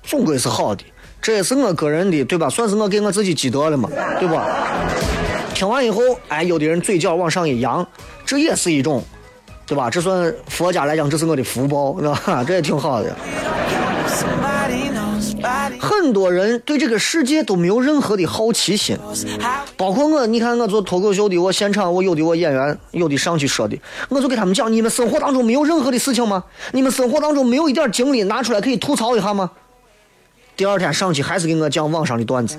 [0.03, 0.83] 总归是好的。
[1.21, 2.49] 这也是我个人的，对吧？
[2.49, 4.47] 算是我给我自己积德了嘛，对吧？
[5.53, 7.85] 听完以后，哎，有的人嘴角往上一扬，
[8.25, 9.03] 这也是一种，
[9.69, 9.87] 对吧？
[9.87, 12.43] 这算佛家来讲，这是我的福报，是吧？
[12.47, 13.15] 这也挺好的。
[15.79, 18.97] 很多人对这个世界都没有任何的好奇心，
[19.77, 20.25] 包括我。
[20.25, 23.79] 你看我做脱口秀的，我现场我有的我演员有的上去说的，
[24.09, 26.43] 我就给他们讲：你们生活当中没有任何的事情吗？
[26.71, 29.51] 你们生活当中没有一点经历拿出来可以吐槽一下吗？
[30.57, 32.57] 第二天上去还是给我讲网上的段子，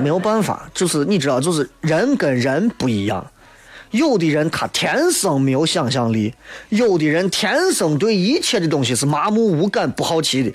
[0.00, 3.26] 没有办法，就是你知道，就是人跟人不一样。
[3.90, 6.32] 有的人他天生没有想象力，
[6.68, 10.52] 有的人天生对一切的东西是麻木无感、不好奇的。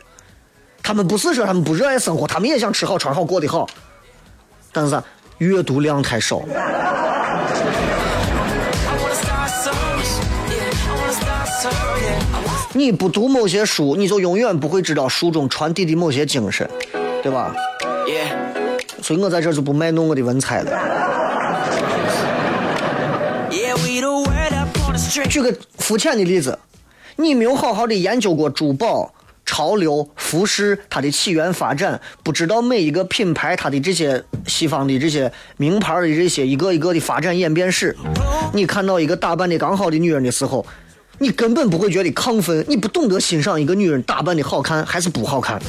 [0.82, 3.68] 他们不是说他们不热爱生活，他们也想吃好、穿好、过得好，
[4.72, 5.02] 但是
[5.40, 6.42] 阅读量太少。
[12.72, 16.70] 你不读某些书，你就永远不会知道书中传递的某些精神，
[17.24, 17.54] 对吧？
[19.02, 21.15] 所以我在这就不卖弄我的文采了。
[25.10, 26.58] 举个肤浅的例子，
[27.18, 29.14] 你没有好好的研究过珠宝、
[29.46, 37.96] 潮流、服饰它的起源发展，不知道每一个品牌它的这些西方的这些名牌的这些一个一个的发展演变史。
[38.54, 40.66] 你看到一个打扮的刚好的女人的时候，
[41.18, 45.62] 你根本不会觉得亢奋，你不懂得欣赏一个女人打扮的好看还是不好看，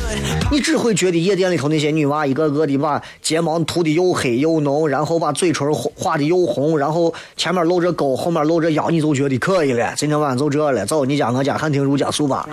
[0.50, 9.94] 你只会觉得夜店里头那些女娃一个个的把睫毛涂的又黑又浓，然后把嘴唇画的又红，然后前面露着沟，后面露着腰，你就觉得可以了。
[9.96, 12.48] 今天晚上就这了，走，你家我家汉庭如家速吧。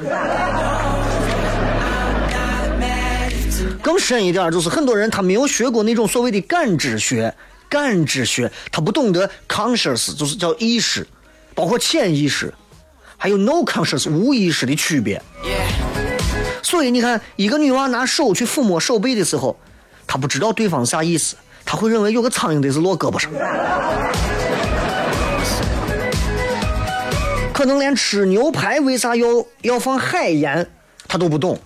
[3.82, 7.34] 更深一点，就是很多人他没有学过那种所谓的感知学，
[7.68, 11.06] 感知学他不懂得 conscious，就是叫意识，
[11.54, 12.54] 包括潜意识。
[13.24, 15.22] 还有 no conscious 无意识的区别，
[16.62, 19.58] 所以你看，一个女娃拿手去抚摸手背的时候，
[20.06, 23.32] 她不知道对方啥意思，她会认为有个苍蝇得是落胳膊上，
[27.54, 29.26] 可能连吃牛排为啥要
[29.62, 30.70] 要放海盐，
[31.08, 31.58] 她都不懂。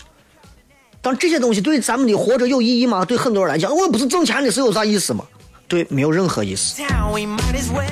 [1.02, 3.04] 但这些东西对咱们的活着有意义吗？
[3.04, 5.24] 对很多人来讲，我不是挣钱的是有啥意思吗？
[5.68, 6.82] 对，没有任何意思。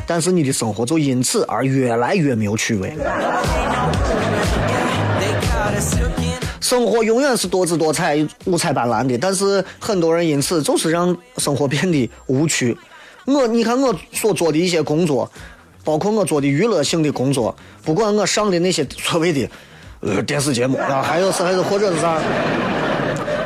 [0.06, 2.96] 但是你的生活就因此而越来越没有趣味。
[6.58, 12.76] 生活永远是多姿多彩、五彩斑斓的，但是很多人因此就是让生活变得无趣。
[13.26, 15.30] 我，你看我所做的一些工作，
[15.84, 19.48] 包括我做的娱乐性的工作，不管我上的那些所谓的
[20.00, 22.18] 呃电视节目啊，还有是还是或者是啥，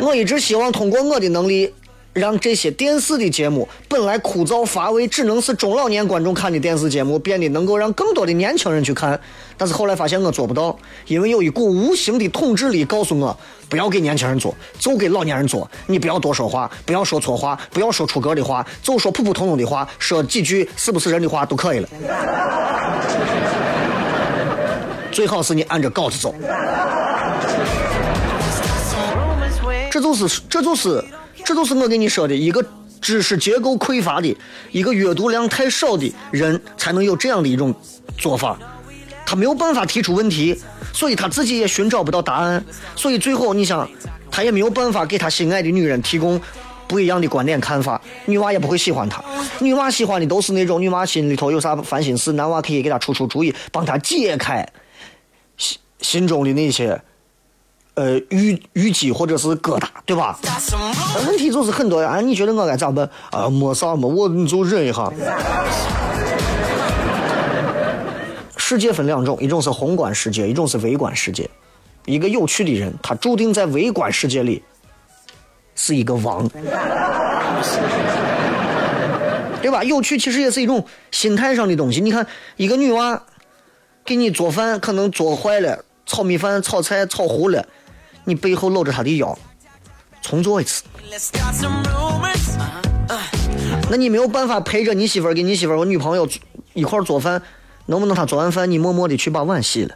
[0.00, 1.74] 我一直希望通过我的能力。
[2.12, 9.18] 让这些电视的节目本来枯燥乏味，只能是中老年观众看的电视节目，变得能够让更多的年轻人去看。
[9.56, 15.70] 但是后来发现我做不到，因为有一股无形的统治力告诉我，不要给年轻人做，就给老年人做。
[15.86, 21.88] 你不要多说话，不要说错话，不要说出格的话，就说普普通通的话，说几句是不是人的话都可以了。
[25.12, 26.34] 最好是你按着稿子走。
[29.90, 31.04] 这就是，这就是。
[31.50, 32.64] 这就是我跟你说的一个
[33.00, 34.36] 知识结构匮乏的
[34.70, 37.74] 一个阅读量太少的人才能有这样的一种
[38.16, 38.56] 做法，
[39.26, 40.56] 他没有办法提出问题，
[40.94, 43.90] 所以他自己也寻找不到答案，所以最后你想，
[44.30, 46.40] 他也没有办法给他心爱的女人提供
[46.86, 49.20] 不一样的观点看法，女娃也不会喜欢他，
[49.58, 54.64] 女娃喜欢的都是那种女娃心里头有啥烦心事，男娃可以给她出出主意，帮她解开
[55.56, 57.02] 心心中的那些。
[57.94, 60.38] 呃，淤淤积或者是疙瘩，对吧？
[61.26, 63.48] 问题就是很多啊，你觉得我该咋办啊？
[63.50, 65.12] 没啥嘛，我你就忍一下。
[68.56, 71.50] 世界分两种，一种是宏观世界，一种是微观世界。
[72.06, 74.62] 一个有趣的人，他注定在微观世界里
[75.74, 76.48] 是一个王，
[79.60, 79.82] 对吧？
[79.82, 82.00] 有趣其实也是一种心态上的东西。
[82.00, 82.26] 你看，
[82.56, 83.20] 一个女娃
[84.04, 87.66] 给你做饭，可能做坏了，炒米饭、炒菜炒糊了。
[88.24, 89.38] 你背后搂着他的腰，
[90.22, 90.84] 重做一次。
[93.90, 96.28] 那你没有办法陪着你媳妇儿，给你媳妇儿和女朋友
[96.74, 97.42] 一块儿做饭，
[97.86, 99.94] 能不能他做完饭，你默默的去把碗洗了？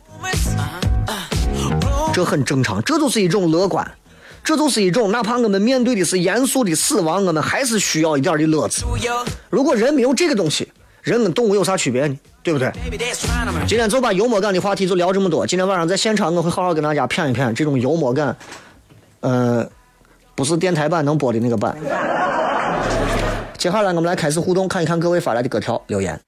[2.12, 3.88] 这很正常，这就是一种乐观，
[4.42, 8.84] 这就是一种哪怕我们面对的是严肃的死亡，我们还是需要一点的乐子。
[9.50, 12.16] 如果人没有这个东西，人跟动物有啥区别呢？
[12.44, 12.70] 对不对？
[13.66, 15.46] 今天就把幽默感的话题就聊这么多。
[15.46, 18.36] 今天晚上在现场，我会好好跟大家谝一谝这种幽默感。
[19.20, 19.66] 呃，
[20.34, 21.74] 不是电台版能播的那个版。
[23.56, 26.20] 接下来我们来开始互动，看一看各位发来的各条留言。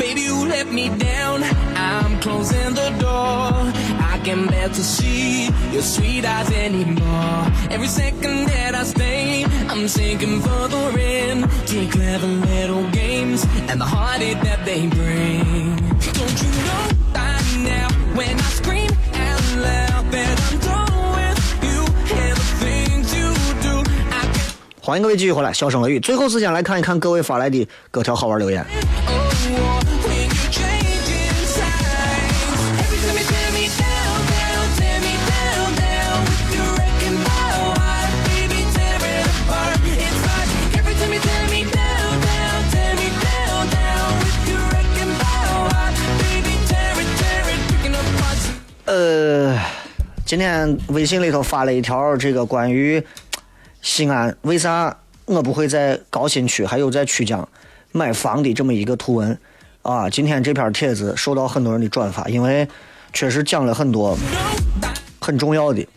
[0.00, 1.44] Baby, you let me down.
[1.76, 3.52] I'm closing the door.
[4.22, 7.46] Can bear to see your sweet eyes anymore.
[7.70, 13.80] Every second that I stay, I'm sinking further in to your clever little games and
[13.80, 15.76] the heartache that they bring.
[16.14, 21.82] Don't you know by now when I scream out loud that I'm done with you
[22.14, 23.82] and the things you do?
[24.12, 26.00] I can 欢迎各位继续回来，笑声雷雨。
[26.00, 28.64] 最后时间来看一看各位发来的各条好玩留言。
[48.92, 49.58] 呃，
[50.26, 53.02] 今天微信里头发了一条这个关于
[53.80, 57.48] 西安为啥我不会在高新区还有在曲江
[57.90, 59.38] 买房的这么一个图文
[59.80, 60.10] 啊。
[60.10, 62.68] 今天这篇帖子受到很多人的转发，因为
[63.14, 64.14] 确实讲了很多
[65.22, 65.88] 很重要的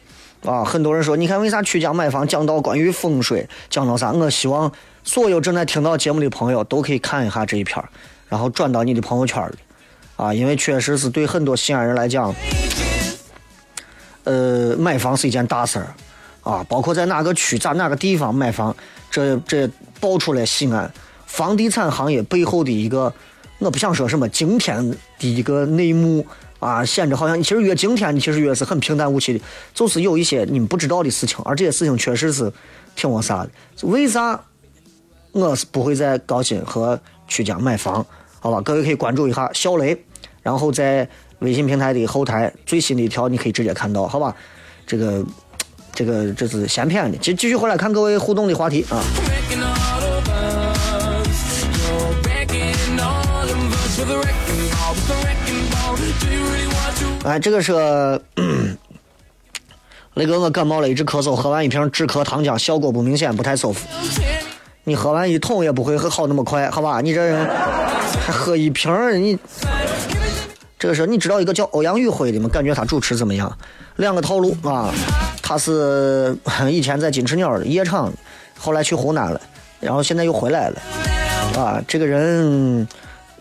[0.45, 0.63] 啊。
[0.63, 4.13] 很多人说，你看为啥曲江买房讲到关于风水，讲到啥？
[4.13, 4.71] 我希望
[5.03, 7.83] 所有正在听到节目的朋友都可以看一下这一篇，
[8.29, 9.55] 然后转到你的朋友圈里
[10.15, 12.33] 啊，因为确实是对很多西安人来讲。
[14.25, 15.95] 呃，买房是一件大事儿，
[16.43, 18.75] 啊，包括在哪个区、在哪个地方买房，
[19.09, 19.69] 这这
[19.99, 20.91] 爆出来西安
[21.25, 23.13] 房地产行业背后的一个，
[23.59, 26.25] 我不想说什么惊天的一个内幕
[26.59, 29.39] 啊，显得好像其实越惊天，其实越是很平淡无奇的，
[29.73, 32.51] 就是有一些你们不知道的事情，而这些事情确实是
[32.95, 33.49] 挺我啥的。
[33.87, 34.39] 为啥
[35.31, 38.05] 我是不会在高新和曲江买房？
[38.39, 39.97] 好吧，各位可以关注一下小雷，
[40.41, 41.07] 然后在
[41.45, 44.35] 微信平台的后台最新的一条，你可以直接看到，好吧？
[44.85, 45.23] 这个。
[45.97, 49.01] 这个这是闲篇的，继继续回来看各位互动的话题啊。
[57.23, 57.71] 哎，这个是
[60.15, 63.87] 雷哥，我感冒了，一直咳嗽，喝完一瓶止咳糖浆，效果不明显，不太舒服。
[64.83, 66.99] 你喝完一桶也不会好那么快，好吧？
[66.99, 67.47] 你这人
[68.19, 68.91] 还喝一瓶，
[69.23, 69.39] 你
[70.77, 72.49] 这个是你知道一个叫欧阳宇辉的吗？
[72.49, 73.57] 感觉他主持怎么样？
[73.95, 74.93] 两个套路啊。
[75.41, 76.35] 他是
[76.71, 78.11] 以前在金翅鸟夜场，
[78.57, 79.39] 后来去湖南了，
[79.79, 80.81] 然后现在又回来了，
[81.55, 82.87] 啊，这个人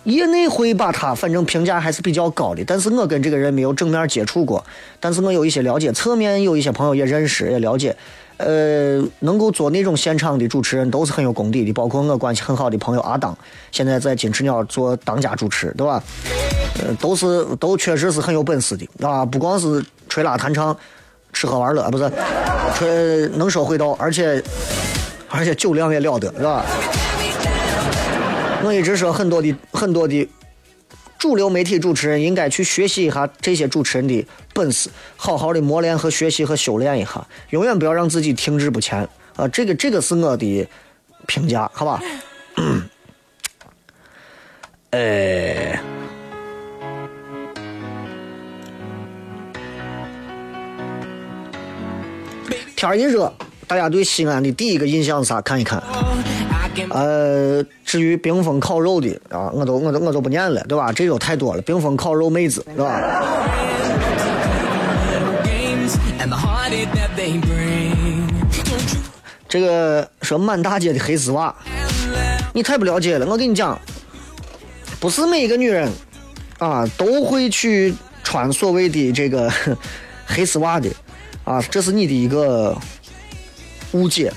[0.05, 4.63] 业内会把他反正评价还是比较高的，但是我跟这个人没有正面接触过，
[5.01, 7.97] 但是我有一些了解，侧面有一些朋友也认识也了解，
[8.37, 13.37] 呃，能够做那种现场的主持人都是很有功底的，包括我关系很好的朋友阿当，
[13.71, 16.03] 现在在金翅鸟做当家主持，对吧？
[16.85, 20.77] 呃，都是都确实是很有本事的啊，不光是吹拉弹唱。
[21.33, 22.09] 吃喝玩乐不是，
[22.77, 24.41] 吹能说会道，而且
[25.29, 26.65] 而且酒量也了得，是吧？
[28.63, 30.29] 我一直说很多的很多的
[31.25, 39.49] 主流媒体主持人应该去学习一下这些主持人的本事，好好的磨练和学习和修炼一下，永远不要让自己停滞不前啊！
[39.49, 40.69] 这个这个是我的
[41.27, 42.03] 评价，好吧？
[44.91, 45.81] 哎。
[52.77, 53.33] 天一热，
[53.67, 55.41] 大家对西安的第一个印象是啥？
[55.41, 55.83] 看一看。
[56.91, 60.93] 呃，至于冰封烤肉的啊，我都我都我都不念了，对吧？
[60.93, 61.63] 这都太多了。
[61.63, 63.23] 冰封烤肉妹子，对吧？
[69.49, 71.55] 这个说满大街的黑丝袜，
[72.53, 73.27] 你太不了解了。
[73.27, 73.79] 我跟你讲，
[74.99, 75.89] 不是每一个女人
[76.59, 77.95] 啊都会去
[78.25, 79.53] 穿所谓的这个
[80.27, 80.91] 黑丝袜的。
[81.45, 82.75] 啊，这是你的一个
[83.93, 84.33] 误解，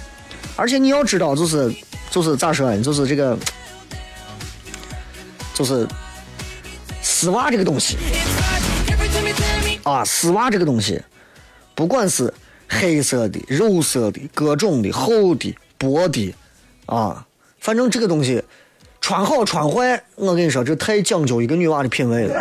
[0.57, 1.73] 而且你要知道，就是
[2.09, 2.81] 就是咋说呢？
[2.81, 3.37] 就是这个，
[5.53, 5.87] 就是
[7.01, 7.97] 丝袜这个东西
[9.83, 11.01] 啊，丝袜这个东西，
[11.75, 12.33] 不管是
[12.67, 16.33] 黑色的、肉色的、各种的、厚的、薄的，
[16.85, 17.25] 啊，
[17.59, 18.43] 反正这个东西
[18.99, 22.35] 穿好穿坏，我跟你说，这太讲究一个女娃的品味了。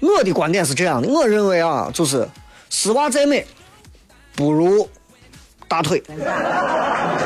[0.00, 2.28] 我的观点是这样的，我认为啊，就是
[2.70, 3.46] 丝袜再美，
[4.34, 4.88] 不如
[5.68, 6.02] 大腿。
[6.24, 7.18] 啊，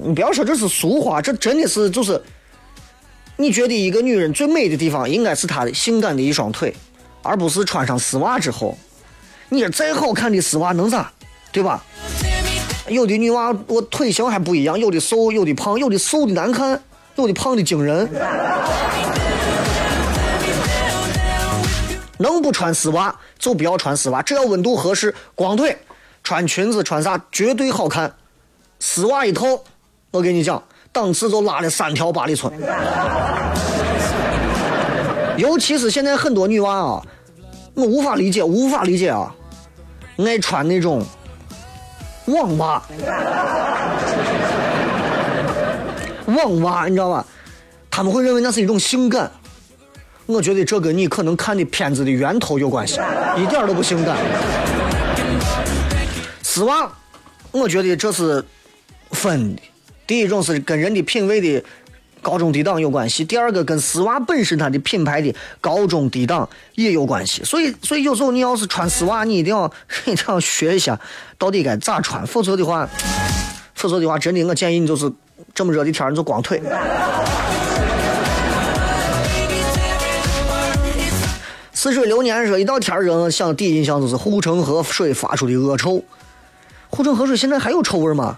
[0.00, 2.22] 你不要说这是俗话，这真的是就是，
[3.36, 6.74] 你觉得一个女人最美的地方，应该是她的性感的一双腿，
[7.22, 8.78] 而不是穿上丝袜之后，
[9.50, 11.12] 你再好看的丝袜能咋？
[11.52, 11.84] 对吧？
[12.88, 16.80] 有的女娃我腿型还不一样，有的瘦，有的胖，有的瘦的难看，
[17.16, 18.08] 有的胖的惊人。
[22.18, 25.76] 能不穿丝袜就不要穿丝袜，只要温度合适，光腿
[26.22, 28.12] 穿裙子穿啥绝对好看。
[28.80, 29.46] 丝袜一套，
[30.10, 30.62] 我跟你讲，
[30.92, 32.52] 档次就拉了三条八里村。
[35.36, 37.02] 尤其是现在很多女娃啊，
[37.74, 39.34] 我无法理解，无法理解啊，
[40.18, 41.04] 爱穿那种
[42.26, 42.82] 网袜，
[46.26, 47.24] 网袜你知道吧？
[47.90, 49.30] 他们会认为那是一种性感。
[50.28, 53.00] 我觉得这跟你可能看的片子的源头有关系，
[53.38, 54.14] 一点都不性感。
[56.42, 56.86] 丝袜，
[57.50, 58.44] 我觉得这是
[59.12, 59.62] 分的。
[60.06, 61.64] 第一种是跟人的品味的
[62.20, 67.42] 高中低档有关系，第二个跟丝袜本身它的品牌的高中低档也有关系。
[67.42, 69.64] 所以，所以有时候你要是穿丝袜，你一定要
[70.04, 71.00] 一定要学一下
[71.38, 72.86] 到底该咋穿，否则的话，
[73.74, 75.10] 否则的话，真的我建议你就是
[75.54, 76.60] 这么热的天你就光腿。
[81.80, 86.02] 似水流年说，一到天热，想第一印象就是护城河水发出的恶臭。
[86.90, 88.36] 护城河水现在还有臭味吗？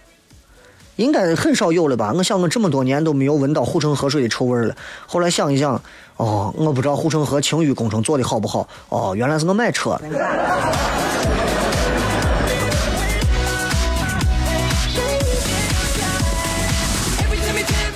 [0.97, 2.13] 应该很少有了吧？
[2.15, 4.77] 我想我这么多年都没有闻到护城河水的臭味了。
[5.07, 5.83] 后来想一想，
[6.19, 8.69] 哦，我不知道护城河清淤工程做的好不好。
[8.91, 10.03] 哦，原来是我买车了。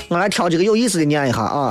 [0.08, 1.70] 我来挑几个有意思的念一下啊。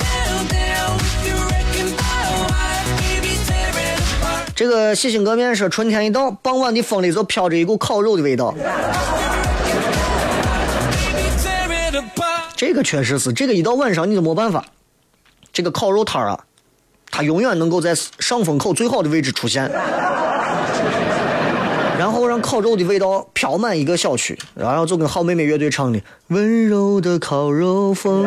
[4.64, 8.56] 这个细心革面说，春天一到，傍晚的风里就飘着一股烤肉的味道。
[12.56, 14.64] 这个确实是，这个一到晚上你就没办法。
[15.52, 16.40] 这个烤肉摊啊，
[17.12, 19.70] 它永远能够在上风口最好的位置出现，
[22.00, 28.26] 然后让烤肉的味道飘满一个小区，然后就跟好妹妹乐队唱的《温柔的烤肉风》。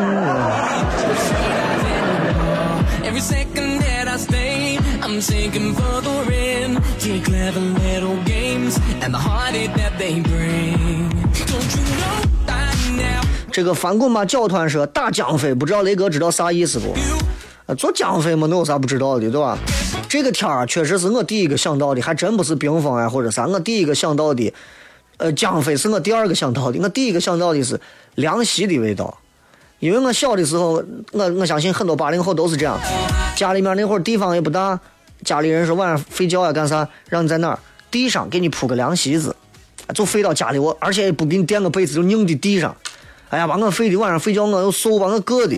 [3.03, 3.21] Every
[7.07, 11.09] your clever little games and the heartache that they bring.
[11.47, 16.93] Don't you know by now 这个翻滚吧搅团说打蒋飞，不知道雷哥知道啥意思不？
[17.65, 19.57] 呃，做蒋飞嘛，能有啥不知道的，对吧？
[20.09, 24.53] 这个天儿啊，确实是我第一个想到的，还真不是冰封啊或者啥，我第一个想到的，
[25.17, 27.79] 呃，蒋飞是我第二个想到的，我第一个想到的是
[28.15, 29.17] 凉席的味道，
[29.79, 32.79] 因为我小的时候，我我相信很多八零后都是这样，
[33.35, 34.79] 家里面那会儿地方也不大，
[35.23, 37.59] 家里人说晚上睡觉呀干啥，让你在那儿
[37.91, 39.35] 地上给你铺个凉席子，
[39.93, 42.75] 就睡到家里我，而且也不给你垫个被子，就拧的地上。
[43.29, 45.57] 哎呀，把我睡的晚上睡觉我又瘦，把我硌的。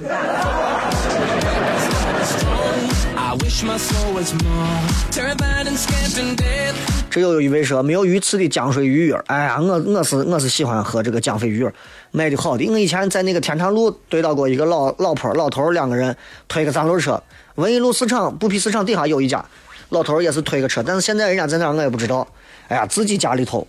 [7.12, 11.74] 这又有一位说没有鱼刺的江水鱼儿，哎呀，我我是我是喜欢喝这个江水鱼儿，
[12.12, 12.68] 卖的好的。
[12.70, 16.16] 我以前在那个天长路堆到过一个老老婆老头儿两个人
[16.48, 17.22] 推个三轮车，
[17.60, 19.44] 文艺路市场布匹市场底下有一家，
[19.90, 22.26] 老头儿也是推个车，但是现在人家在哪儿我也不知道。
[22.70, 23.68] 哎呀，自己家里头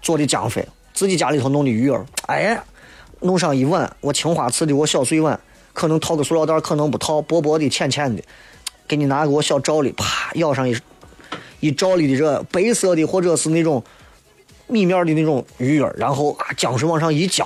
[0.00, 0.64] 做的江飞，
[0.94, 2.64] 自己家里头弄的鱼饵，哎呀，
[3.18, 5.40] 弄上一碗，我青花瓷的，我小碎碗，
[5.72, 8.22] 可能套个塑料袋，可能不套，薄薄的、浅浅的，
[8.86, 10.76] 给你拿个我小罩里，啪舀上一
[11.58, 13.82] 一罩里的这白色的或者是那种
[14.68, 17.44] 米面的那种鱼饵，然后啊浆水往上一浇，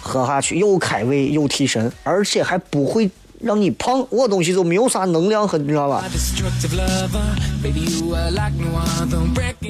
[0.00, 3.10] 喝下去又开胃又提神，而且还不会
[3.40, 6.04] 让你胖我东西就没有啥能量很你知道吧？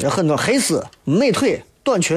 [0.00, 2.16] 有很多黑丝美腿短裙